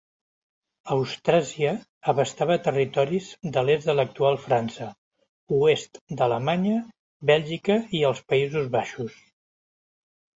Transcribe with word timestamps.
Austràsia 0.93 1.73
abastava 2.13 2.55
territoris 2.67 3.27
de 3.57 3.63
l'est 3.67 3.85
de 3.89 3.95
l'actual 3.99 4.39
França, 4.45 4.87
oest 5.57 6.01
d'Alemanya, 6.23 6.79
Bèlgica 7.31 7.77
i 7.99 8.03
els 8.11 8.23
Països 8.35 8.73
Baixos. 8.77 9.19